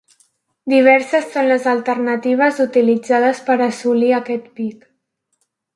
Diverses 0.71 1.27
són 1.33 1.49
les 1.51 1.67
alternatives 1.73 2.63
utilitzades 2.67 3.45
per 3.51 3.61
assolir 3.69 4.13
aquest 4.23 4.53
pic. 4.63 4.93